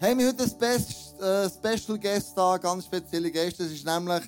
[0.00, 3.64] haben wir heute einen Spe äh, Special Guest da, ganz spezielle Gäste.
[3.64, 4.22] Das ist nämlich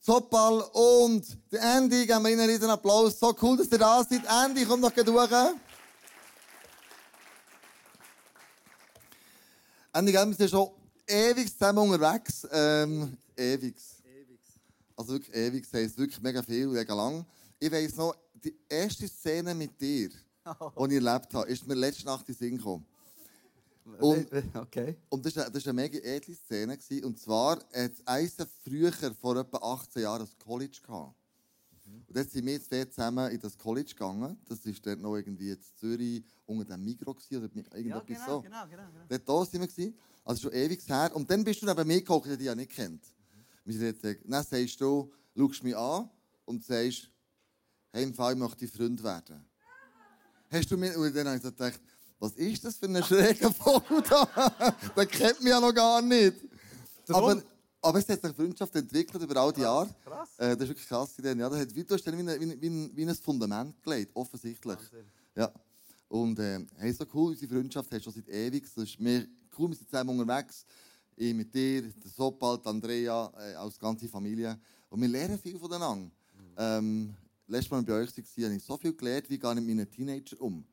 [0.00, 2.06] Zopal und der Andy.
[2.06, 3.18] Geben wir ihnen einen Applaus.
[3.18, 4.22] So cool, dass ihr da seid.
[4.44, 5.32] Andy, komm noch durch.
[9.92, 10.70] Andy, wir sind schon
[11.06, 12.46] ewig zusammen unterwegs.
[12.50, 13.76] Ähm, ewig.
[14.96, 17.24] Also wirklich ewig, das heisst wirklich mega viel, mega lang.
[17.60, 20.10] Ich weiss noch, die erste Szene mit dir,
[20.74, 20.86] oh.
[20.88, 22.84] die ich erlebt habe, ist mir letzte Nacht in den Sinn gekommen.
[24.00, 24.96] Und, okay.
[25.08, 26.76] und das war eine, eine mega edle Szene.
[26.76, 27.04] Gewesen.
[27.04, 31.14] Und zwar hat Eisen früher, vor etwa 18 Jahren, das College gehabt.
[31.86, 32.04] Mhm.
[32.06, 34.38] Und dann sind wir zwei zusammen in das College gegangen.
[34.46, 38.40] Das war dort noch irgendwie in Zürich unter dem Mikro oder irgendetwas ja, genau, so.
[38.42, 39.18] Genau, genau, genau.
[39.24, 39.68] Dort sind wir.
[39.68, 39.94] Gewesen.
[40.24, 41.10] Also schon ewig her.
[41.14, 43.02] Und dann bist du neben mir gekommen, die ich ja nicht kennt.
[43.64, 46.10] Wir sind jetzt, dann sagst du, schaust mich an
[46.44, 47.10] und sagst,
[47.92, 49.42] hey, im Fall, ich möchte Freund werden.
[50.50, 51.80] Hast du mir, und dann habe ich gedacht,
[52.18, 54.50] was ist das für ein schräger Vogel da?
[54.96, 56.34] Den kennt mich ja noch gar nicht.
[57.08, 57.42] Aber,
[57.80, 59.88] aber es hat sich Freundschaft entwickelt über all die Jahre.
[60.04, 60.28] Krass.
[60.38, 61.14] Äh, das ist wirklich krass.
[61.22, 64.78] Ja, das hat, wie, du hast dann wie, ein, wie, wie ein Fundament gelegt, offensichtlich.
[64.78, 65.06] Wahnsinn.
[65.36, 65.52] Ja.
[66.08, 68.64] Und äh, hey, so cool, unsere Freundschaft hast du schon seit ewig.
[68.74, 69.26] Das ist mir
[69.58, 70.64] cool, wir sind zusammen unterwegs.
[71.16, 74.58] Ich mit dir, der Sopal, Andrea, äh, als ganze Familie.
[74.88, 76.06] Und wir lernen viel voneinander.
[76.06, 76.54] Mhm.
[76.56, 77.14] Ähm,
[77.46, 79.90] letztes Mal bei euch war, habe ich so viel gelernt, wie gehe ich mit meinen
[79.90, 80.64] Teenager um.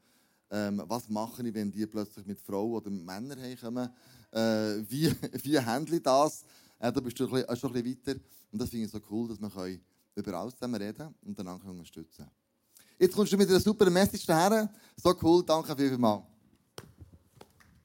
[0.51, 3.89] Ähm, was mache ich, wenn die plötzlich mit Frauen oder mit Männern heimkommen?
[4.31, 5.11] Äh, wie,
[5.43, 6.43] wie handle ich das?
[6.79, 8.19] Äh, da bist du ein bisschen, schon ein bisschen weiter.
[8.51, 9.79] Und das finde ich so cool, dass wir
[10.15, 12.31] über alles zusammen reden und einander unterstützen können.
[12.97, 14.69] Jetzt kommst du mit einer super Message daher.
[14.95, 16.23] So cool, danke vielmals.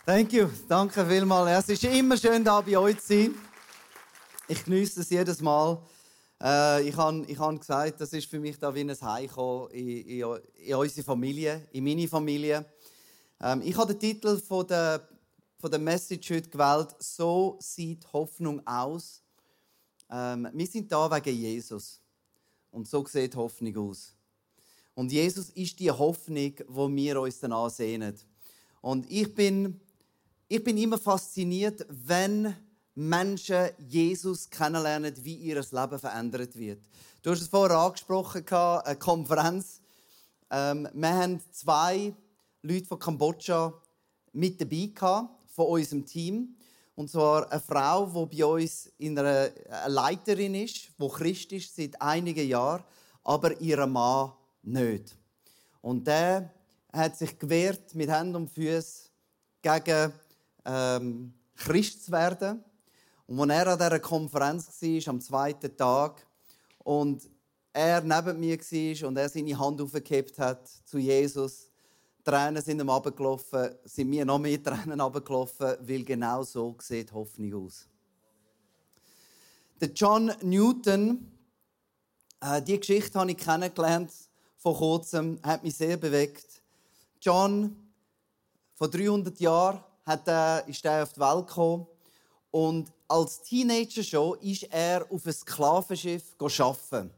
[0.07, 1.69] Thank you, danke vielmals.
[1.69, 3.35] Es ist immer schön, da bei euch zu sein.
[4.47, 5.81] Ich genieße es jedes Mal.
[6.43, 10.07] Äh, ich habe ich hab gesagt, das ist für mich da wie ein Heimkommen in,
[10.07, 12.65] in, in unsere Familie, in meine Familie.
[13.41, 15.07] Ähm, ich habe den Titel von der,
[15.59, 19.23] von der Message heute gewählt, «So sieht Hoffnung aus».
[20.11, 22.01] Ähm, wir sind da wegen Jesus.
[22.71, 24.15] Und so sieht Hoffnung aus.
[24.95, 28.15] Und Jesus ist die Hoffnung, die wir uns dann ansehen.
[28.81, 29.81] Und ich bin,
[30.49, 32.55] ich bin immer fasziniert, wenn
[32.95, 36.83] Menschen Jesus kennenlernen, wie ihr Leben verändert wird.
[37.23, 39.81] Du hast es vorher angesprochen, eine Konferenz.
[40.51, 42.15] Ähm, wir haben zwei
[42.63, 43.73] Leute von Kambodscha
[44.33, 44.91] mit dabei
[45.47, 46.57] von unserem Team.
[46.95, 49.51] Und zwar eine Frau, die bei uns in einer
[49.87, 52.85] Leiterin ist, die Christ ist seit einigen Jahren,
[53.25, 55.17] aber ihr Mann nicht.
[55.81, 56.51] Und der
[56.93, 59.11] hat sich gewehrt mit Händen und Füßen
[59.63, 60.13] gegen
[60.65, 62.65] ähm, Christ zu werden.
[63.31, 66.27] Und als er an dieser Konferenz war, am zweiten Tag,
[66.81, 67.31] und
[67.73, 71.71] er neben mir war und er seine Hand aufgehebt hat zu Jesus,
[72.25, 77.67] Tränen sind ihm runtergelaufen, sind mir noch mehr Tränen runtergelaufen, weil genau so sieht Hoffnung
[77.67, 77.87] aus.
[79.81, 81.31] Der John Newton,
[82.41, 84.11] äh, die Geschichte habe ich kennengelernt
[84.57, 86.61] vor kurzem, hat mich sehr bewegt.
[87.23, 87.77] John,
[88.75, 91.87] vor 300 Jahren hat er, ist er auf die Welt gekommen
[92.51, 97.11] und als Teenager schon ist er auf ein Sklavenschiff arbeiten.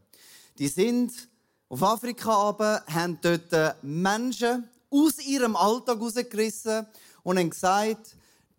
[0.58, 1.12] Die sind
[1.68, 6.86] auf Afrika aber haben dort Menschen aus ihrem Alltag rausgerissen
[7.22, 8.16] und haben gesagt,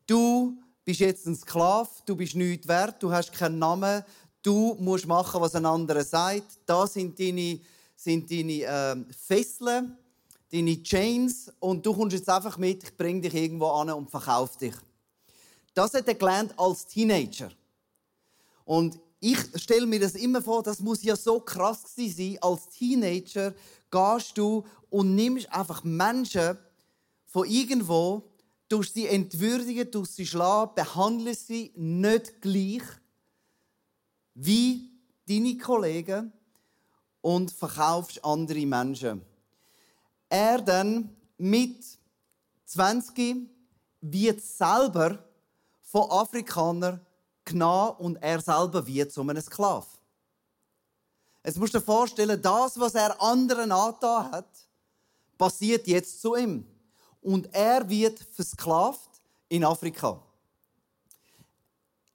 [0.07, 4.03] du bist jetzt ein Sklave, du bist nichts wert, du hast keinen Namen,
[4.41, 6.59] du musst machen, was ein anderer sagt.
[6.65, 7.59] Da sind deine,
[7.95, 9.97] sind deine äh, Fesseln,
[10.51, 14.57] deine Chains und du kommst jetzt einfach mit, ich bring dich irgendwo an und verkauf
[14.57, 14.73] dich.
[15.73, 17.51] Das hat er gelernt als Teenager.
[18.65, 22.37] Und ich stelle mir das immer vor, das muss ja so krass sein.
[22.41, 23.53] Als Teenager
[23.89, 26.57] gehst du und nimmst einfach Menschen
[27.25, 28.29] von irgendwo,
[28.69, 32.83] tust sie entwürdigen, tust sie schlagen, behandelst sie nicht gleich
[34.33, 34.91] wie
[35.27, 36.33] deine Kollegen
[37.21, 39.21] und verkaufst andere Menschen.
[40.27, 41.83] Er dann mit
[42.65, 43.47] 20
[44.01, 45.23] wird selber
[45.93, 46.99] von Afrikanern
[47.45, 49.85] genommen und er selber wird zu einem Sklav.
[51.45, 54.49] Jetzt musst du dir vorstellen, das, was er anderen angetan hat,
[55.37, 56.65] passiert jetzt zu ihm.
[57.21, 59.09] Und er wird versklavt
[59.49, 60.19] in Afrika.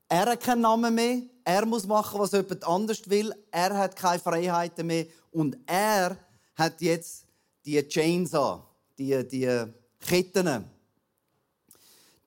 [0.08, 4.18] Er hat keinen Namen mehr, er muss machen, was jemand anders will, er hat keine
[4.18, 6.16] Freiheiten mehr und er
[6.56, 7.26] hat jetzt
[7.64, 8.62] die Chains an,
[8.98, 9.66] die, die
[10.00, 10.77] Ketten.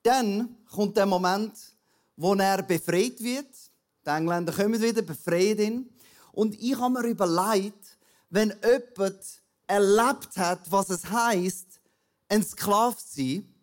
[0.02, 1.54] Dann kommt der Moment,
[2.16, 3.48] wo er befreit wird.
[4.04, 5.90] Die Engländer kommen wieder, befreien ihn.
[6.32, 7.98] Und ich habe mir überlegt,
[8.30, 11.80] wenn jemand erlebt hat, was es heißt,
[12.28, 13.54] ein Sklave zu sein,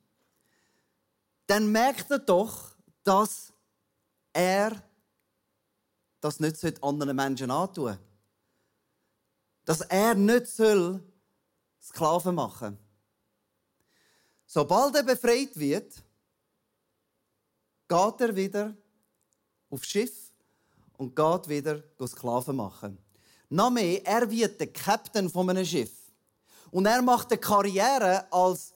[1.47, 3.51] dann merkt er doch, dass
[4.31, 4.81] er
[6.21, 7.99] das nicht anderen Menschen antun soll.
[9.65, 11.03] Dass er nicht soll
[11.81, 12.85] Sklaven machen soll.
[14.45, 16.03] Sobald er befreit wird,
[17.89, 18.77] geht er wieder
[19.69, 20.31] aufs Schiff
[20.97, 22.97] und geht wieder Sklaven machen.
[23.49, 25.91] Noch mehr, er wird der Captain von einem Schiff.
[26.71, 28.73] Und er macht eine Karriere als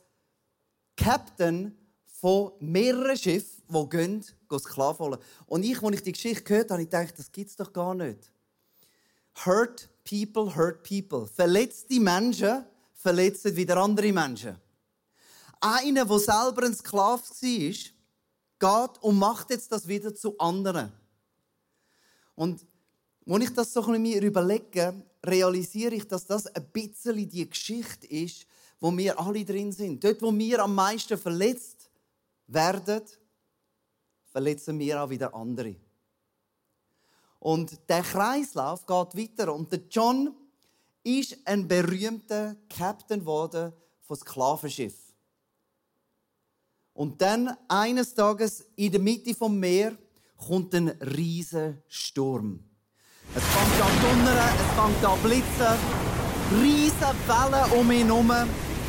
[0.98, 1.78] Captain
[2.08, 5.20] von mehreren Schiffen, die gehen, gehen Sklaven holen.
[5.46, 7.94] Und ich, als ich die Geschichte gehört habe, habe ich das gibt es doch gar
[7.94, 8.32] nicht.
[9.46, 11.28] Hurt people, hurt people.
[11.28, 14.58] Verletzte Menschen verletzen wieder andere Menschen.
[15.60, 17.74] Einer, der selber ein Sklave war,
[18.64, 20.92] geht und macht jetzt das wieder zu anderen.
[22.36, 22.66] Und
[23.26, 24.94] wenn ich das so ein mir überlege,
[25.26, 28.46] realisiere ich, dass das ein bisschen die Geschichte ist,
[28.80, 30.04] wo wir alle drin sind.
[30.04, 31.90] Dort, wo wir am meisten verletzt
[32.48, 33.02] werden,
[34.32, 35.76] verletzen wir auch wieder andere.
[37.40, 39.54] Und der Kreislauf geht weiter.
[39.54, 40.34] Und der John
[41.04, 45.03] ist ein berühmter Captain geworden von Sklavenschiff.
[46.94, 49.94] Und dann eines Tages in der Mitte vom Meer
[50.38, 52.60] kommt ein riesiger Sturm.
[53.36, 55.80] Es fängt an donnern, es fängt an blitzen,
[56.62, 58.32] riesige Wellen um ihn herum.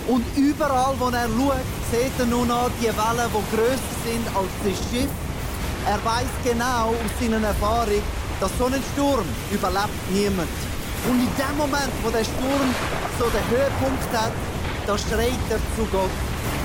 [0.06, 4.52] Und überall, wo er schaut, sieht er nur noch die Wellen, die grösser sind als
[4.62, 5.10] das Schiff.
[5.86, 8.02] Er weiß genau aus seiner Erfahrung,
[8.38, 10.48] dass so ein Sturm überlebt niemand.
[11.08, 12.68] Und in dem Moment, wo der Sturm
[13.18, 14.32] so den Höhepunkt hat,
[14.86, 16.10] da schreit er zu Gott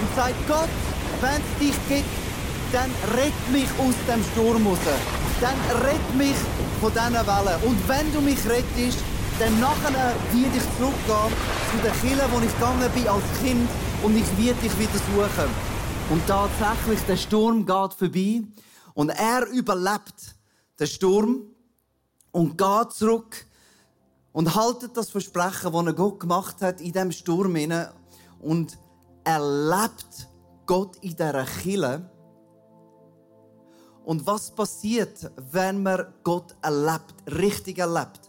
[0.02, 0.70] und sagt, Gott,
[1.22, 2.10] wenn es dich gibt,
[2.72, 4.78] dann rett mich aus dem Sturm raus.
[5.42, 6.36] Dann rett mich
[6.80, 7.64] von diesen Wellen.
[7.64, 9.00] Und wenn du mich rettest,
[9.40, 11.34] dann nachher werde ich zurückgehen
[11.72, 13.70] zu der Kille, wo ich gegangen bin als Kind
[14.04, 15.50] und ich werde dich wieder suchen.
[16.10, 18.42] Und tatsächlich, der Sturm geht vorbei
[18.94, 20.36] und er überlebt
[20.80, 21.42] den Sturm
[22.32, 23.46] und geht zurück
[24.32, 27.56] und haltet das Versprechen, das er Gott gemacht hat in dem Sturm
[28.42, 28.78] und
[29.24, 30.29] erlebt
[30.70, 32.08] Gott in dieser Kille
[34.06, 38.20] und was passiert, wenn man Gott erlebt, richtig erlebt?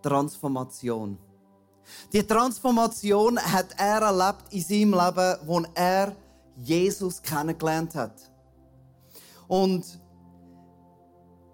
[0.00, 1.18] Transformation.
[2.12, 6.14] Die Transformation hat er erlebt in seinem Leben, wo er
[6.58, 8.22] Jesus kennengelernt hat.
[9.48, 9.84] Und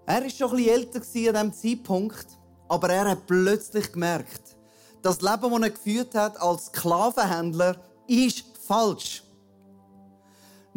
[0.05, 2.27] er ist schon ein bisschen älter an diesem Zeitpunkt,
[2.67, 4.55] aber er hat plötzlich gemerkt,
[5.01, 7.75] das Leben, das er geführt hat als Sklavenhändler,
[8.05, 9.23] ist falsch.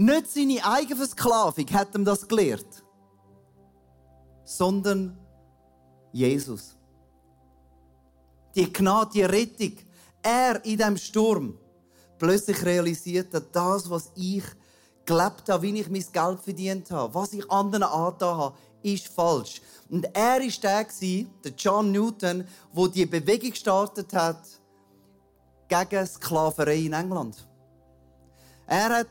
[0.00, 2.82] Nicht seine eigene Versklavung hat ihm das gelehrt
[4.50, 5.16] sondern
[6.12, 6.76] Jesus.
[8.54, 9.76] Die Gnade, die Rettung,
[10.22, 11.56] er in dem Sturm
[12.18, 14.42] plötzlich realisiert hat, das, was ich
[15.04, 19.62] gelebt habe, wie ich mein Geld verdient habe, was ich anderen angetan habe, ist falsch.
[19.88, 20.84] Und er ist der,
[21.44, 22.44] der John Newton,
[22.76, 24.42] der die Bewegung gestartet hat
[25.68, 27.46] gegen Sklaverei in England.
[28.66, 29.08] Er hat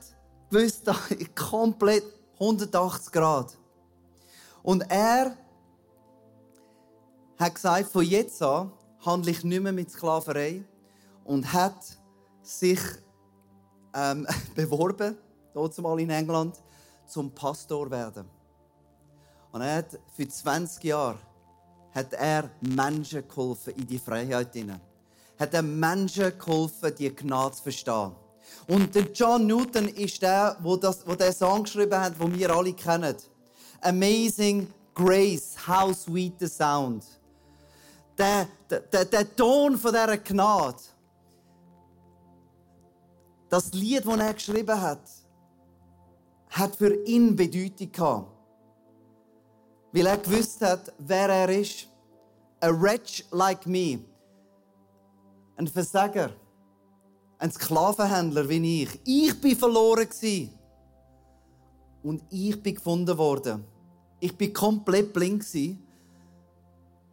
[0.50, 0.90] gewusst,
[1.36, 2.04] komplett
[2.40, 3.58] 180 Grad.
[4.64, 5.36] Und er
[7.38, 8.72] hat gesagt, von jetzt an
[9.06, 10.64] handle ich nicht mehr mit Sklaverei
[11.24, 11.98] und hat
[12.42, 12.80] sich
[13.94, 15.18] ähm, beworben,
[15.54, 16.62] dort mal in England,
[17.06, 18.30] zum Pastor werden.
[19.52, 21.20] Und er hat für 20 Jahre
[21.92, 24.82] hat er Menschen geholfen in die Freiheit hinein.
[25.40, 28.12] Hat er Menschen geholfen, die Gnade zu verstehen.
[28.68, 32.56] Und der John Newton ist der, wo das, wo der Song geschrieben hat, den wir
[32.56, 33.16] alle kennen.
[33.82, 37.04] Amazing Grace, how sweet the sound.
[38.18, 40.78] Der, der, der Ton von dieser Gnade.
[43.50, 45.02] Das Lied, das er geschrieben hat,
[46.50, 48.32] hat für ihn Bedeutung gehabt.
[49.92, 51.88] Weil er gewusst hat, wer er ist.
[52.62, 54.00] A wretch like me.
[55.56, 56.32] Ein Versager.
[57.40, 59.00] Ein Sklavenhändler wie ich.
[59.06, 60.10] Ich bin verloren
[62.04, 63.64] und ich bin gefunden worden.
[64.20, 65.46] Ich bin komplett blind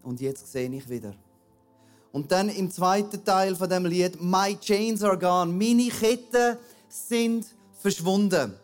[0.02, 1.14] und jetzt sehe ich wieder.
[2.10, 5.52] Und dann im zweiten Teil von dem Lied My chains are gone.
[5.52, 6.56] Meine Ketten
[6.88, 7.46] sind
[7.78, 8.54] verschwunden.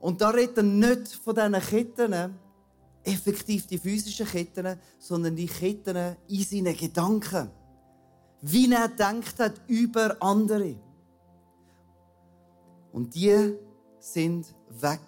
[0.00, 2.34] Und da redet er nicht von diesen Ketten,
[3.02, 7.50] effektiv die physischen Ketten, sondern die Ketten in seinen Gedanken.
[8.40, 10.76] Wie er denkt hat über andere.
[12.92, 13.54] Und die
[13.98, 15.00] sind weg.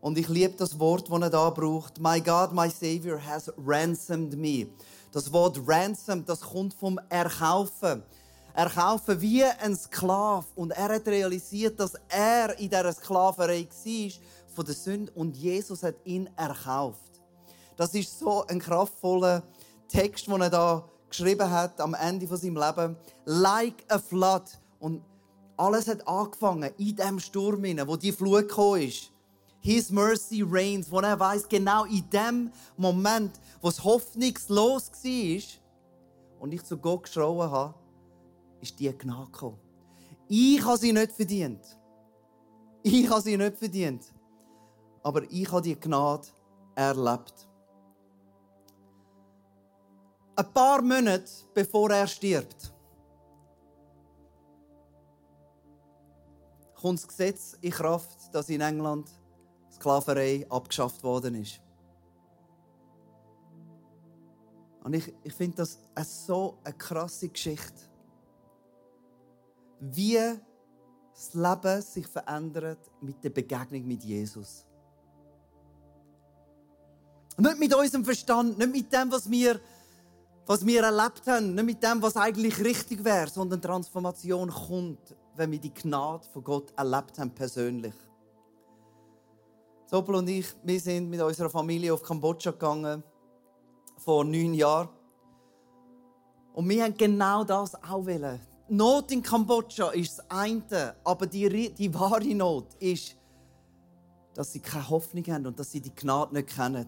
[0.00, 1.98] Und ich liebe das Wort, das er da braucht.
[2.00, 4.66] My God, my Savior has ransomed me.
[5.12, 8.02] Das Wort ransom, das kommt vom Erkaufen.
[8.54, 10.46] erkaufen wie ein Sklave.
[10.54, 14.10] Und er hat realisiert, dass er in dieser Sklaverei war
[14.54, 17.20] von der Sünde und Jesus hat ihn erkauft.
[17.76, 19.42] Das ist so ein kraftvoller
[19.88, 22.96] Text, den er da geschrieben hat am Ende von seinem Leben.
[23.24, 24.42] Like a flood.
[24.80, 25.02] Und
[25.56, 29.10] alles hat angefangen in dem Sturm, wo die Flut gekommen ist.
[29.60, 35.42] His mercy reigns, wo er weiß genau in dem Moment, wo es hoffnungslos war
[36.40, 37.74] und ich zu Gott geschrauen habe,
[38.60, 39.58] ist die Gnade gekommen.
[40.28, 41.60] Ich habe sie nicht verdient.
[42.82, 44.04] Ich habe sie nicht verdient.
[45.02, 46.26] Aber ich habe die Gnade
[46.74, 47.48] erlebt.
[50.36, 52.72] Ein paar Monate bevor er stirbt,
[56.74, 59.08] kommt das Gesetz in Kraft, dass in England
[59.72, 61.60] Sklaverei abgeschafft worden ist.
[64.82, 67.88] Und ich, ich finde das eine so eine krasse Geschichte.
[69.80, 70.18] Wie
[71.14, 74.66] das Leben sich verändert mit der Begegnung mit Jesus.
[77.38, 79.60] Nicht mit unserem Verstand, nicht mit dem, was wir,
[80.46, 85.50] was wir erlebt haben, nicht mit dem, was eigentlich richtig wäre, sondern Transformation kommt, wenn
[85.50, 87.94] wir die Gnade von Gott erlebt haben, persönlich.
[89.90, 93.02] Doppel und ich, wir sind mit unserer Familie auf Kambodscha gegangen,
[93.96, 94.88] vor neun Jahren.
[96.52, 98.40] Und wir haben genau das auch wollen.
[98.68, 103.16] Not in Kambodscha ist das eine, aber die, die wahre Not ist,
[104.34, 106.86] dass sie keine Hoffnung haben und dass sie die Gnade nicht kennen.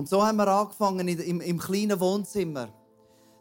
[0.00, 2.70] Und so haben wir angefangen im, im kleinen Wohnzimmer,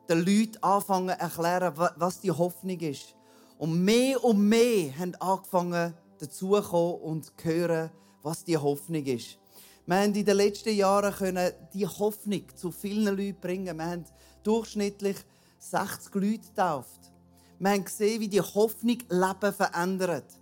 [0.09, 3.15] den Leuten anfangen zu erklären, was die Hoffnung ist.
[3.57, 7.89] Und mehr und mehr haben angefangen dazuzukommen und zu hören,
[8.23, 9.37] was die Hoffnung ist.
[9.85, 13.77] Wir haben in den letzten Jahren können die Hoffnung zu vielen Leuten bringen.
[13.77, 14.03] Wir haben
[14.43, 15.15] durchschnittlich
[15.59, 17.13] 60 Leute getauft.
[17.57, 20.37] Wir haben gesehen, wie die Hoffnung Leben verändert.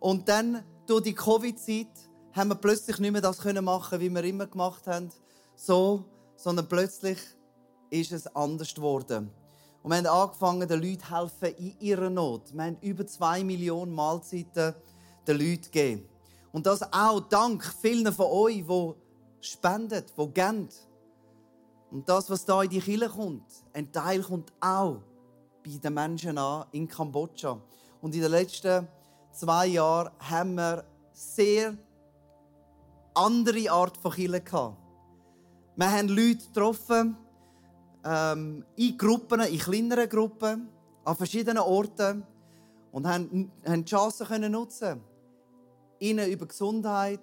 [0.00, 4.46] Und dann, durch die Covid-Zeit, haben wir plötzlich nicht mehr das machen wie wir immer
[4.46, 5.10] gemacht haben.
[5.62, 6.04] So,
[6.36, 7.18] sondern plötzlich
[7.90, 9.30] ist es anders geworden.
[9.82, 12.54] Und wir haben angefangen, den Leuten helfen in ihrer Not.
[12.54, 14.74] Wir haben über zwei Millionen Mahlzeiten
[15.28, 16.08] den Leuten gegeben.
[16.50, 18.94] Und das auch dank vielen von euch, die
[19.42, 20.68] spenden, die geben.
[21.90, 25.02] Und das, was da in die Kirche kommt, ein Teil kommt auch
[25.62, 27.60] bei den Menschen an in Kambodscha.
[28.00, 28.88] Und in den letzten
[29.30, 31.76] zwei Jahren haben wir sehr
[33.12, 34.79] andere Art von Kirche gehabt.
[35.80, 37.16] Wir haben Leute getroffen,
[38.04, 40.68] ähm, in Gruppen, in kleineren Gruppen,
[41.06, 42.22] an verschiedenen Orten
[42.92, 45.00] und haben, haben die Chance können nutzen
[45.98, 47.22] ihnen über Gesundheit,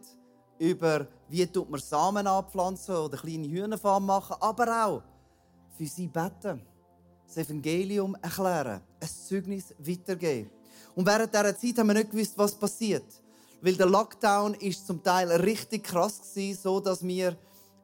[0.57, 5.03] über wie tut man Samen anpflanzen oder kleine Hühnerfarm machen, aber auch
[5.77, 6.59] für sie beten,
[7.27, 10.49] das Evangelium erklären, ein Zeugnis weitergeben.
[10.95, 13.05] Und während dieser Zeit haben wir nicht gewusst, was passiert.
[13.61, 17.37] Weil der Lockdown ist zum Teil richtig krass war, so dass wir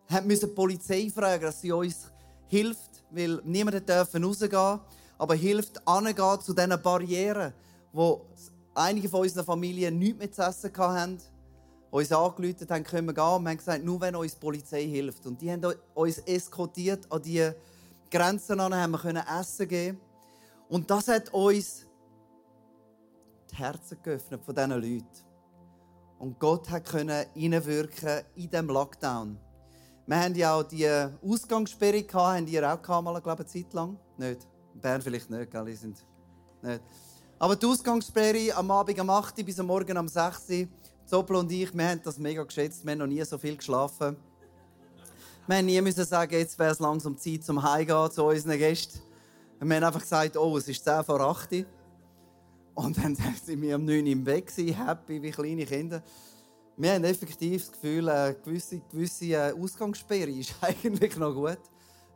[0.09, 2.11] die Polizei fragen, dass sie uns
[2.47, 4.79] hilft, weil niemand dürfen rausgehen,
[5.17, 7.53] aber hilft angehen zu diesen Barrieren,
[7.91, 8.25] wo
[8.75, 11.17] einige von unseren Familien nichts mehr zu essen hatten,
[11.91, 13.23] uns angerufen haben, können wir gehen.
[13.23, 15.25] Und wir haben gesagt, nur wenn uns die Polizei hilft.
[15.27, 17.51] Und die haben uns eskortiert an die
[18.09, 20.01] Grenzen an, haben wir können Essen geben.
[20.69, 21.85] Und das hat uns
[23.51, 25.05] die Herzen geöffnet von diesen Leuten.
[26.17, 29.37] Und Gott konnte hineinwirken in diesem Lockdown.
[30.05, 30.87] Wir haben ja auch die
[31.25, 33.97] Ausgangssperre gehabt, haben die auch gehabt, mal, glaube ich, eine Zeit lang?
[34.17, 34.47] Nicht?
[34.73, 35.65] In Bern vielleicht nicht, gell?
[35.65, 36.03] Die sind
[36.61, 36.81] nicht.
[37.39, 40.67] Aber die Ausgangssperre am Abend um 8 Uhr bis am Morgen um 6 Uhr,
[41.05, 42.83] Zoppel und ich, wir haben das mega geschätzt.
[42.83, 44.17] Wir haben noch nie so viel geschlafen.
[45.47, 48.99] Wir haben nie müssen sagen, jetzt wäre es langsam Zeit zum Heimgehen zu unseren Gästen.
[49.59, 51.65] Wir haben einfach gesagt, oh, es ist 10 vor 8 Uhr.
[52.75, 56.03] Und dann sind wir um 9 Uhr im Bett, happy wie kleine Kinder.
[56.75, 61.59] Wir haben effektiv das Gefühl, eine gewisse, gewisse äh, Ausgangssperre ist eigentlich noch gut.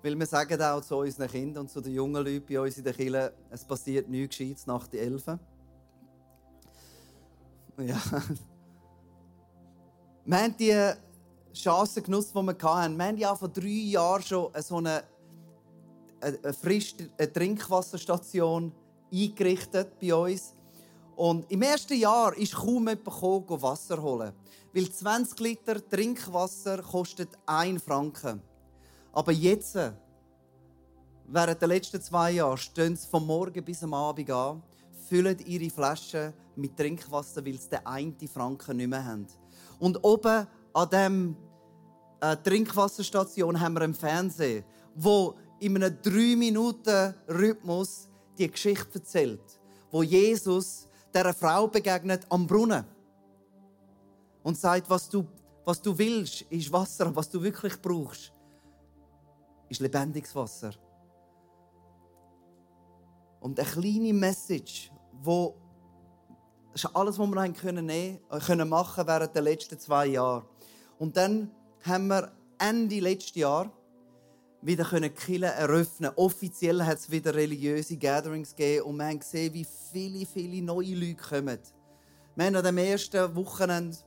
[0.02, 2.84] Weil wir sagen auch zu unseren Kindern und zu den jungen Leuten bei uns in
[2.84, 5.40] der Kirche, es passiert nichts Gescheites nach den Elfen.
[7.80, 8.02] Ja.
[10.26, 10.94] Wir haben die
[11.54, 12.98] Chance genutzt, die wir hatten.
[12.98, 15.04] Wir haben ja vor drei Jahren schon so eine,
[16.20, 18.74] eine frische Trinkwasserstation
[19.10, 20.54] eingerichtet bei uns.
[21.18, 24.32] Und im ersten Jahr ist kaum jemand gekommen, Wasser holen.
[24.72, 28.40] Weil 20 Liter Trinkwasser kostet 1 Franken.
[29.12, 29.76] Aber jetzt,
[31.26, 34.62] während der letzten zwei Jahre, stehen sie vom Morgen bis am Abend an,
[35.10, 39.26] füllen ihre Flaschen mit Trinkwasser, weil sie den einen Franken nicht mehr haben.
[39.80, 41.36] Und oben an
[42.20, 48.08] dieser äh, Trinkwasserstation haben wir einen Fernseher, wo in einem 3-Minuten-Rhythmus
[48.38, 49.42] die Geschichte erzählt,
[49.90, 50.87] wo Jesus
[51.24, 52.86] der Frau begegnet am Brunnen
[54.44, 55.26] und sagt, was du,
[55.66, 58.32] was du willst, ist Wasser, was du wirklich brauchst,
[59.70, 60.72] ist lebendiges Wasser.
[63.40, 65.56] Und eine kleine Message, wo
[66.74, 70.46] das ist alles, was wir nehmen können, äh, können machen während der letzten zwei Jahre.
[71.00, 71.50] Und dann
[71.84, 73.72] haben wir Ende letzten Jahr
[74.62, 76.12] wieder können Kirchen eröffnen.
[76.16, 80.96] Offiziell hat es wieder religiöse Gatherings gegeben und wir haben gesehen, wie viele, viele neue
[80.96, 81.60] Leute kommen.
[82.36, 83.98] Wir haben an dem ersten Wochenende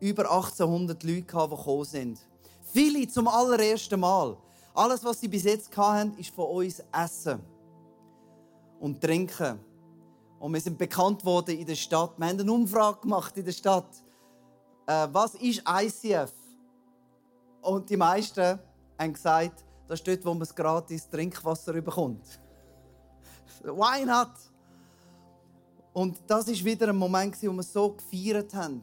[0.00, 2.18] über 1800 Leute, die gekommen sind.
[2.72, 4.36] Viele zum allerersten Mal.
[4.74, 7.40] Alles, was sie bis jetzt hatten, ist von uns Essen
[8.80, 9.60] und Trinken.
[10.40, 12.18] Und wir sind bekannt worden in der Stadt.
[12.18, 14.02] Wir haben eine Umfrage gemacht in der Stadt.
[14.86, 16.32] Äh, was ist ICF?
[17.60, 18.58] Und die meisten
[18.98, 22.26] haben gesagt, das ist dort, wo man gratis Trinkwasser bekommt.
[23.62, 24.30] Why not?
[25.92, 28.80] Und das ist wieder ein Moment, wo wir so gefeiert haben,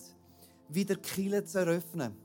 [0.67, 2.15] wieder Kirche zu eröffnen.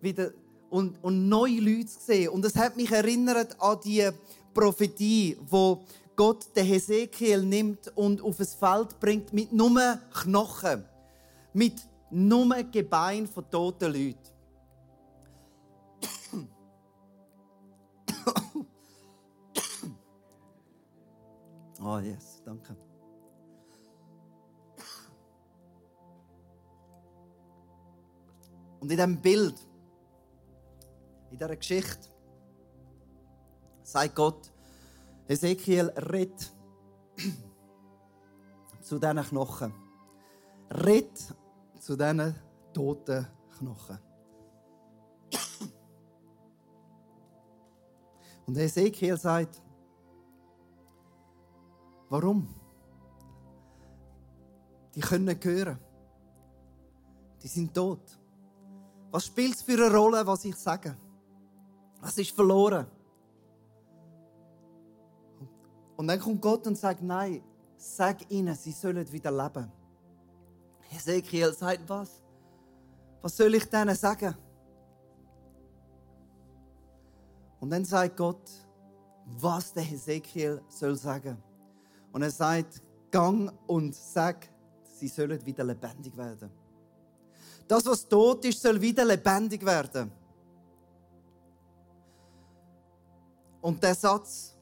[0.00, 0.30] Wieder
[0.70, 2.30] und, und neue Leute zu sehen.
[2.30, 4.08] Und es hat mich erinnert an die
[4.54, 5.84] Prophetie, wo
[6.16, 10.86] Gott den Hesekiel nimmt und auf das Feld bringt mit nur Knochen,
[11.52, 11.74] mit
[12.10, 14.39] nur Gebein von toten Leuten.
[21.82, 22.76] Oh, yes, danke.
[28.80, 29.54] Und in diesem Bild,
[31.30, 32.08] in dieser Geschichte,
[33.82, 34.52] sagt Gott,
[35.26, 36.52] Ezekiel, red
[38.82, 39.72] zu diesen Knochen.
[40.70, 41.18] Red
[41.78, 42.34] zu diesen
[42.72, 43.26] toten
[43.58, 43.98] Knochen.
[48.46, 49.62] Und Ezekiel sagt,
[52.10, 52.48] Warum?
[54.94, 55.78] Die können nicht hören.
[57.42, 58.18] Die sind tot.
[59.12, 60.96] Was spielt es für eine Rolle, was ich sage?
[62.00, 62.86] Was ist verloren?
[65.96, 67.42] Und dann kommt Gott und sagt, nein,
[67.76, 69.70] sag ihnen, sie sollen wieder leben.
[70.92, 72.22] Ezekiel sagt, was?
[73.22, 74.34] Was soll ich denen sagen?
[77.60, 78.50] Und dann sagt Gott,
[79.26, 81.36] was der Ezekiel soll sagen.
[82.12, 84.48] Und er sagt, gang und sag,
[84.98, 86.50] sie sollen wieder lebendig werden.
[87.66, 90.10] Das, was tot ist, soll wieder lebendig werden.
[93.60, 94.56] Und der Satz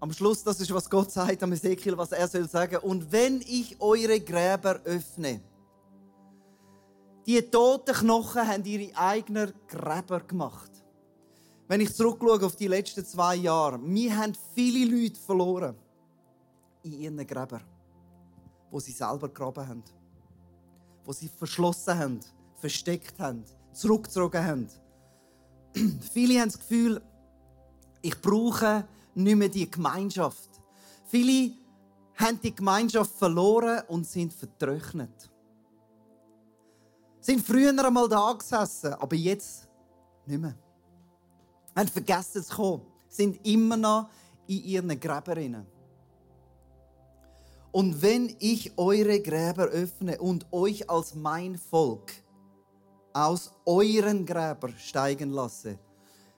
[0.00, 2.76] am Schluss, das ist, was Gott sagt am Ezekiel, was er soll sagen.
[2.78, 5.40] Und wenn ich eure Gräber öffne,
[7.26, 10.70] die toten Knochen haben ihre eigenen Gräber gemacht.
[11.68, 15.76] Wenn ich zurückschaue auf die letzten zwei Jahre, wir haben viele Leute verloren
[16.82, 17.62] in ihren Gräbern,
[18.70, 19.84] wo sie selber gegraben haben,
[21.04, 22.20] wo sie verschlossen haben,
[22.54, 24.68] versteckt haben, zurückgezogen haben.
[26.10, 27.02] viele haben das Gefühl,
[28.00, 30.48] ich brauche nicht mehr die Gemeinschaft.
[31.04, 31.52] Viele
[32.14, 35.30] haben die Gemeinschaft verloren und sind vertrocknet.
[37.20, 39.68] Sind früher einmal da gesessen, aber jetzt
[40.24, 40.54] nicht mehr
[41.78, 44.10] haben vergessen zu kommen, sind immer noch
[44.46, 45.66] in ihren Gräbern.
[47.70, 52.12] Und wenn ich eure Gräber öffne und euch als mein Volk
[53.12, 55.78] aus euren Gräbern steigen lasse,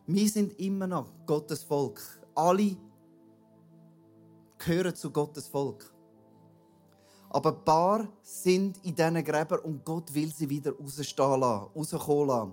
[0.06, 2.00] wir sind immer noch Gottes Volk.
[2.34, 2.76] Alle
[4.58, 5.94] gehören zu Gottes Volk.
[7.30, 12.26] Aber ein paar sind in diesen Gräbern und Gott will sie wieder rausstehen lassen, rauskommen
[12.26, 12.52] lassen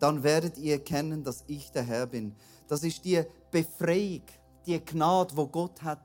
[0.00, 2.34] dann werdet ihr erkennen, dass ich der Herr bin.
[2.66, 4.22] Das ist die Befreiung,
[4.66, 6.02] die Gnade, wo Gott hat.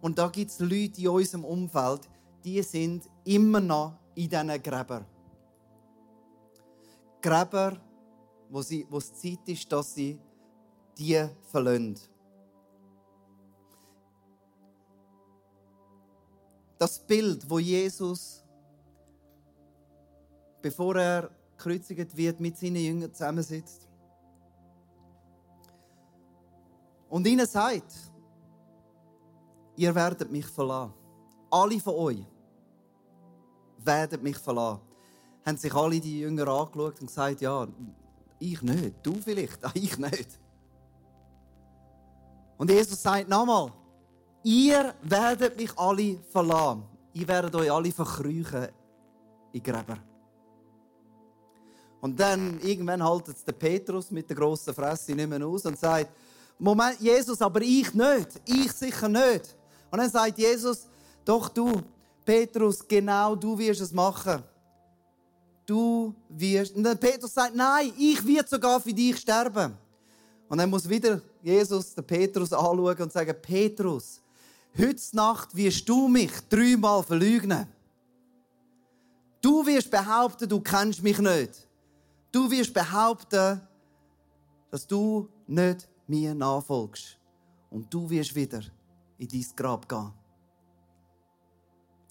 [0.00, 2.08] Und da gibt es Leute in unserem Umfeld,
[2.44, 5.06] die sind immer noch in diesen Gräbern.
[7.20, 7.80] Gräber,
[8.48, 10.18] wo, sie, wo es Zeit ist, dass sie
[10.96, 11.96] die verlassen.
[16.78, 18.44] Das Bild, wo Jesus,
[20.62, 23.88] bevor er gekreuzigt wird, mit seinen Jüngern zusammensitzt.
[27.10, 27.92] Und ihnen sagt,
[29.76, 30.94] ihr werdet mich verlassen.
[31.50, 32.26] Alle von euch
[33.78, 34.82] werden mich verlassen.
[35.44, 37.66] Haben sich alle die Jünger angeschaut und gesagt, ja,
[38.38, 40.38] ich nicht, du vielleicht, ich nicht.
[42.56, 43.72] Und Jesus sagt nochmal,
[44.42, 46.84] ihr werdet mich alle verlassen.
[47.14, 48.68] Ihr werdet euch alle verkrüchen
[49.52, 49.98] in Gräber.
[52.00, 56.10] Und dann irgendwann haltet der Petrus mit der grossen Fresse nicht mehr aus und sagt,
[56.58, 58.40] Moment, Jesus, aber ich nicht.
[58.44, 59.56] Ich sicher nicht.
[59.90, 60.86] Und dann sagt Jesus,
[61.24, 61.82] doch du,
[62.24, 64.42] Petrus, genau du wirst es machen.
[65.64, 66.74] Du wirst.
[66.74, 69.76] Und dann Petrus sagt, nein, ich werde sogar für dich sterben.
[70.48, 74.20] Und dann muss wieder Jesus den Petrus anschauen und sagen, Petrus,
[74.76, 77.66] heute Nacht wirst du mich dreimal verleugnen.
[79.40, 81.67] Du wirst behaupten, du kennst mich nicht.
[82.30, 83.60] Du wirst behaupten,
[84.70, 87.18] dass du nicht mir nachfolgst.
[87.70, 88.62] Und du wirst wieder
[89.18, 90.12] in dein Grab gehen.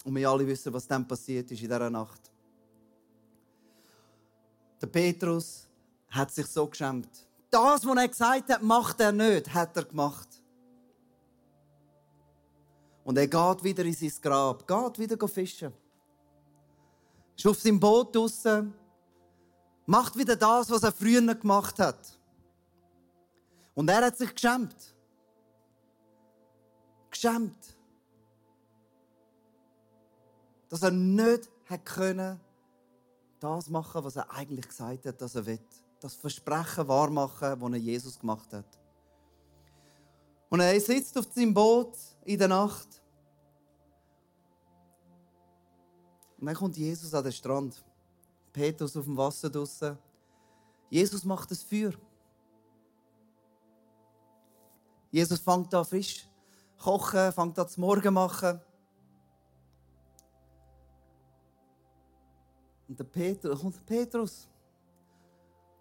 [0.04, 2.30] Und wir alle wissen, was dann passiert ist in dieser Nacht.
[4.80, 5.68] Der Petrus
[6.08, 7.08] hat sich so geschämt.
[7.50, 10.28] Das, was er gesagt hat, macht er nicht, hat er gemacht.
[13.04, 15.72] Und er geht wieder in sein Grab, geht wieder fischen.
[17.36, 18.72] Ist auf seinem Boot draußen,
[19.88, 21.98] macht wieder das, was er früher gemacht hat.
[23.74, 24.76] Und er hat sich geschämt.
[27.10, 27.76] Geschämt.
[30.68, 32.38] Dass er nicht hat können,
[33.40, 35.60] das machen, was er eigentlich gesagt hat, dass er will.
[36.00, 38.78] Das Versprechen wahrmachen, das er Jesus gemacht hat.
[40.50, 41.96] Und er sitzt auf seinem Boot
[42.26, 42.88] in der Nacht.
[46.38, 47.82] Und dann kommt Jesus an den Strand.
[48.52, 49.98] Petrus auf dem Wasser draussen.
[50.90, 51.92] Jesus macht das Feuer.
[55.10, 56.26] Jesus fängt an frisch
[56.78, 58.60] kochen, fängt an zu Morgen machen.
[62.88, 64.48] Und der Petrus, und Petrus.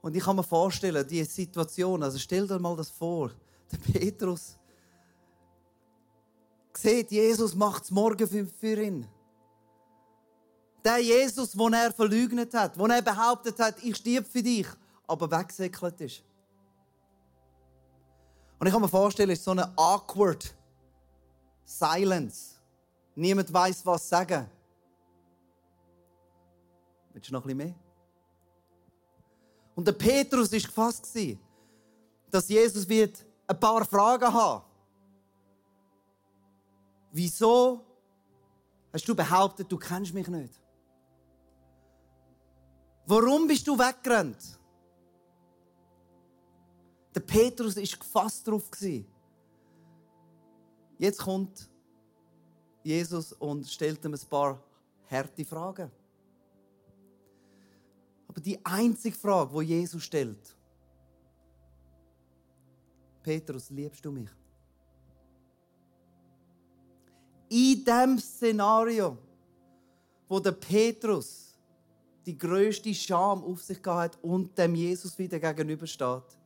[0.02, 3.32] Und ich kann mir vorstellen, die Situation, also stell dir mal das vor.
[3.72, 4.58] Der Petrus
[6.74, 9.08] sieht, Jesus macht es morgen für ihn.
[10.84, 14.68] Der Jesus, den er verleugnet hat, den er behauptet hat, ich stirb für dich,
[15.06, 16.24] aber weggesäckelt ist.
[18.60, 20.56] Und ich kann mir vorstellen, es ist so eine awkward
[21.66, 22.56] Silence.
[23.16, 24.50] Niemand weiß, was sagen.
[27.14, 27.76] Willst du noch ein bisschen mehr?
[29.76, 31.18] Und der Petrus war gefasst,
[32.32, 34.68] dass Jesus wird ein paar Fragen haben
[37.18, 37.84] Wieso
[38.94, 40.54] hast du behauptet, du kennst mich nicht?
[43.10, 44.60] Warum bist du weggerannt?
[47.16, 48.70] Der Petrus war gefasst drauf.
[51.00, 51.70] Jetzt kommt
[52.84, 54.62] Jesus und stellt ihm ein paar
[55.10, 55.90] harte Fragen.
[58.28, 60.54] Aber die einzige Frage, wo Jesus stellt,
[63.24, 64.30] Petrus, liebst du mich?
[67.50, 69.18] In dem Szenario,
[70.28, 71.47] wo der Petrus
[72.28, 76.38] die größte Scham auf sich gehabt und dem Jesus wieder gegenübersteht,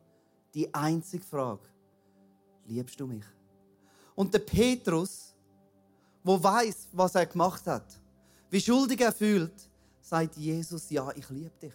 [0.54, 1.68] die einzige Frage:
[2.68, 3.26] Liebst du mich?
[4.14, 5.34] Und der Petrus,
[6.24, 8.00] wo weiß, was er gemacht hat,
[8.52, 11.74] wie schuldig er fühlt, sagt Jesus: Ja, ich liebe dich.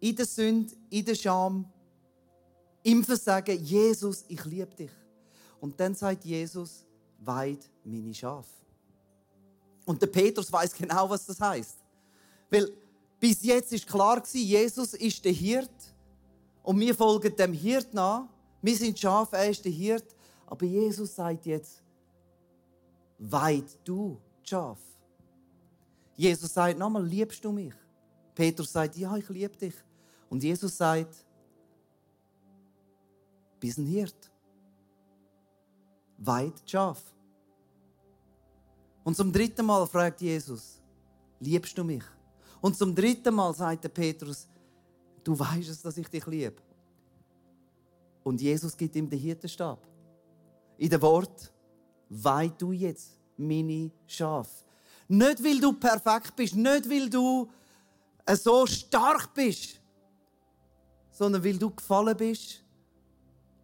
[0.00, 1.70] In der Sünde, in der Scham,
[2.82, 4.90] im Versagen, Jesus, ich liebe dich.
[5.60, 6.84] Und dann sagt Jesus:
[7.20, 8.63] Weid meine Schafe.
[9.84, 11.76] Und der Petrus weiß genau, was das heißt,
[12.50, 12.72] weil
[13.20, 15.70] bis jetzt ist klar gewesen, Jesus ist der Hirt
[16.62, 18.26] und wir folgen dem Hirt nach.
[18.60, 20.04] Wir sind Schafe, er ist der Hirt.
[20.46, 21.82] Aber Jesus sagt jetzt,
[23.18, 24.78] weit du Schaf.
[26.16, 27.74] Jesus sagt nochmal, liebst du mich?
[28.34, 29.74] Petrus sagt, ja, ich liebe dich.
[30.28, 31.14] Und Jesus sagt,
[33.60, 34.30] bist ein Hirt.
[36.18, 37.02] Weit Schaf.
[39.04, 40.80] Und zum dritten Mal fragt Jesus,
[41.38, 42.02] liebst du mich?
[42.60, 44.48] Und zum dritten Mal sagte Petrus,
[45.22, 46.56] du weißt es, dass ich dich liebe.
[48.22, 49.86] Und Jesus gibt ihm den Hirtenstab.
[50.78, 51.52] In dem Wort,
[52.08, 54.64] weih du jetzt meine Schaf.
[55.06, 57.50] Nicht, weil du perfekt bist, nicht, weil du
[58.32, 59.78] so stark bist,
[61.10, 62.62] sondern weil du gefallen bist,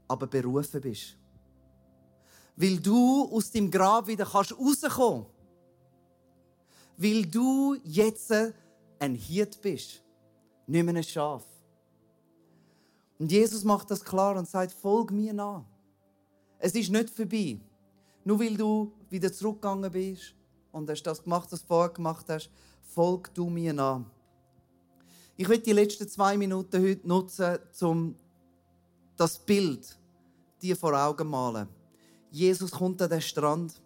[0.06, 1.16] aber berufen bist.
[2.60, 5.24] Weil du aus dem Grab wieder kannst rauskommen.
[6.98, 8.30] Weil du jetzt
[8.98, 10.02] ein Hirt bist,
[10.66, 11.42] nicht mehr ein Schaf.
[13.18, 15.64] Und Jesus macht das klar und sagt, folg mir nach.
[16.58, 17.58] Es ist nicht vorbei.
[18.24, 20.34] Nur weil du wieder zurückgegangen bist
[20.70, 22.50] und hast das gemacht, was du vorher gemacht hast,
[22.82, 24.02] folg du mir nach.
[25.38, 28.14] Ich will die letzten zwei Minuten heute nutzen, um
[29.16, 29.98] das Bild
[30.60, 31.79] dir vor Augen zu malen.
[32.30, 33.80] Jesus kommt an den Strand.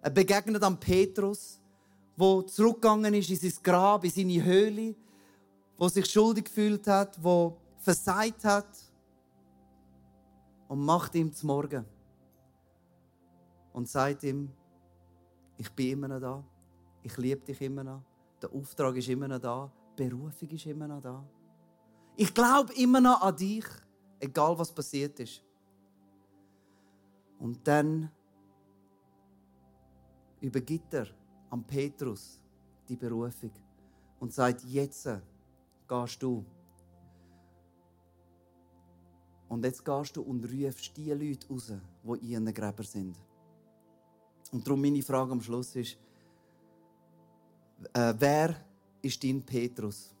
[0.00, 1.62] Er begegnet an Petrus
[2.16, 4.94] wo zurückgegangen ist in sein Grab, in seine Höhle,
[5.76, 8.68] wo sich schuldig gefühlt hat, wo versagt hat
[10.68, 11.84] und macht ihm zum Morgen
[13.72, 14.50] und sagt ihm,
[15.56, 16.44] ich bin immer noch da,
[17.02, 18.02] ich liebe dich immer noch,
[18.40, 21.24] der Auftrag ist immer noch da, die Berufung ist immer noch da.
[22.16, 23.64] Ich glaube immer noch an dich,
[24.20, 25.42] egal was passiert ist.
[27.42, 28.08] Und dann
[30.40, 31.08] übergibt er
[31.50, 32.40] an Petrus
[32.88, 33.50] die Berufung
[34.20, 35.08] und sagt, jetzt
[35.88, 36.44] gehst du.
[39.48, 41.72] Und jetzt gehst du und rufst die Leute raus,
[42.04, 43.18] die in ihren Gräber sind.
[44.52, 45.98] Und darum meine Frage am Schluss ist,
[47.92, 48.54] äh, wer
[49.02, 50.14] ist dein Petrus?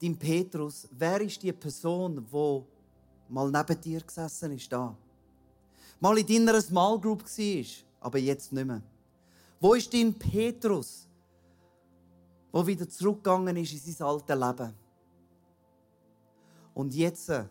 [0.00, 2.64] Dein Petrus, wer ist die Person, die
[3.28, 4.96] mal neben dir gesessen ist da?
[6.00, 7.64] Mal in deiner Small Group war,
[8.00, 8.80] aber jetzt nicht mehr.
[9.60, 11.06] Wo ist dein Petrus,
[12.52, 14.74] der wieder zurückgegangen ist in sein altes Leben?
[16.72, 17.50] Und jetzt ist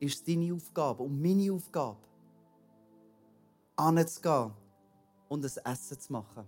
[0.00, 1.98] es deine Aufgabe und meine Aufgabe,
[3.74, 4.52] anzugehen
[5.28, 6.44] und ein Essen zu machen.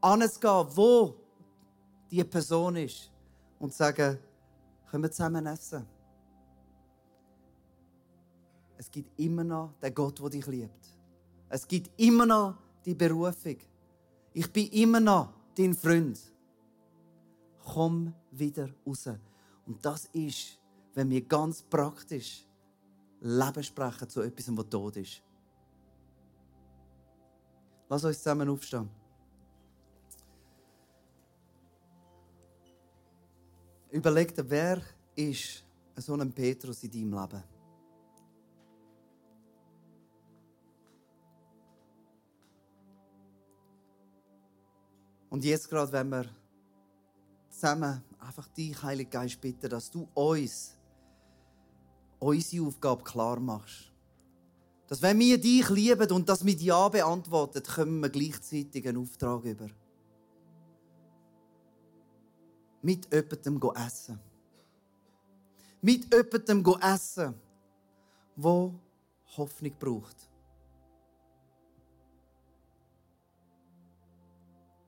[0.00, 1.16] Anzugehen, wo
[2.10, 3.10] die Person ist
[3.58, 4.18] und zu sagen,
[4.88, 5.84] können wir zusammen essen?
[8.90, 10.98] Es gibt immer noch den Gott, der dich liebt.
[11.48, 13.56] Es gibt immer noch die Berufung.
[14.32, 16.18] Ich bin immer noch dein Freund.
[17.64, 19.08] Komm wieder raus.
[19.64, 20.58] Und das ist,
[20.94, 22.44] wenn wir ganz praktisch
[23.20, 25.22] Leben sprechen zu etwas, was tot ist.
[27.88, 28.90] Lass uns zusammen aufstehen.
[33.92, 34.82] Überleg dir, wer
[35.14, 37.59] ist so ein Petrus in deinem Leben?
[45.30, 46.26] Und jetzt gerade, wenn wir
[47.48, 50.76] zusammen einfach dich, Heiliger Geist, bitten, dass du uns
[52.18, 53.92] unsere Aufgabe klar machst.
[54.88, 59.44] Dass wenn wir dich lieben und das mit Ja beantworten, kommen wir gleichzeitig einen Auftrag
[59.44, 59.68] über.
[62.82, 64.18] Mit jemandem essen.
[65.80, 67.34] Mit jemandem essen,
[68.34, 68.74] wo
[69.36, 70.29] Hoffnung braucht.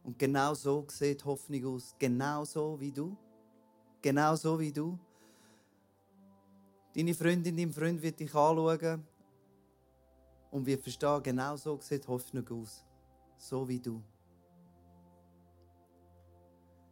[0.04, 1.94] Und genau so sieht Hoffnung aus.
[1.98, 3.16] Genau so wie du.
[4.00, 4.98] Genau so wie du.
[6.94, 9.06] Deine Freundin, dein Freund wird dich anschauen
[10.50, 12.84] und wir verstehen, genau so sieht Hoffnung aus.
[13.38, 14.02] So wie du.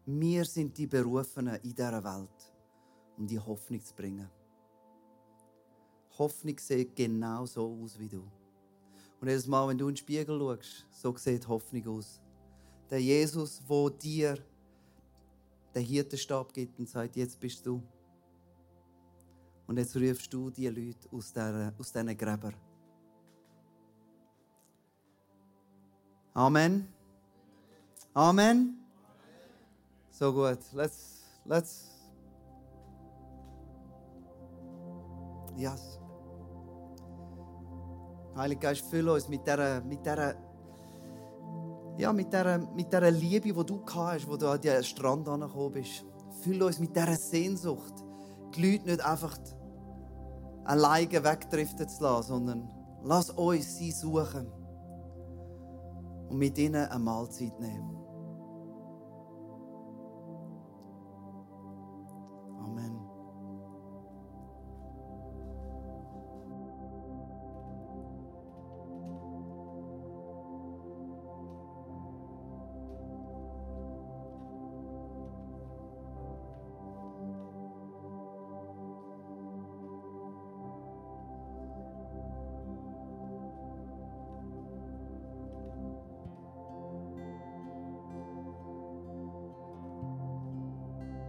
[0.06, 2.54] Wir sind die Berufenen in dieser Welt,
[3.18, 4.28] um die Hoffnung zu bringen.
[6.18, 8.22] Hoffnung sieht genau so aus wie du.
[9.20, 12.20] Und jedes Mal, wenn du in den Spiegel schaust, so sieht Hoffnung aus.
[12.90, 14.36] Der Jesus, wo dir
[15.74, 17.80] den Hirtenstab gibt und sagt, jetzt bist du.
[19.66, 22.54] Und jetzt rufst du die Leute aus, der, aus diesen Gräbern.
[26.34, 26.88] Amen.
[28.12, 28.76] Amen.
[30.10, 30.58] So gut.
[30.72, 31.90] Let's, let's.
[35.56, 36.00] Yes.
[38.34, 40.34] Heiliger Geist, füll uns mit dieser, mit dieser,
[42.00, 45.72] ja, mit dieser, mit dieser Liebe, die du hast, wo du an den Strand angekommen
[45.72, 46.04] bist.
[46.42, 47.92] Füll uns mit dieser Sehnsucht,
[48.54, 49.36] die Leute nicht einfach
[50.64, 52.70] alleine wegdriften zu lassen, sondern
[53.04, 54.46] lass uns sie suchen
[56.28, 57.99] und mit ihnen eine Mahlzeit nehmen.